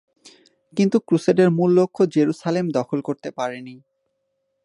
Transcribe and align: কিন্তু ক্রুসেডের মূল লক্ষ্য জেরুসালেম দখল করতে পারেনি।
কিন্তু 0.77 0.97
ক্রুসেডের 0.99 1.49
মূল 1.51 1.69
লক্ষ্য 1.73 2.03
জেরুসালেম 2.13 2.65
দখল 2.71 2.99
করতে 3.01 3.29
পারেনি। 3.31 3.75